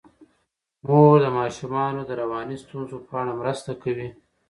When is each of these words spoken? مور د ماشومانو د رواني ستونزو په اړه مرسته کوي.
مور 0.87 1.15
د 1.23 1.27
ماشومانو 1.39 2.01
د 2.05 2.11
رواني 2.21 2.55
ستونزو 2.63 2.97
په 3.07 3.13
اړه 3.21 3.31
مرسته 3.41 3.71
کوي. 3.83 4.09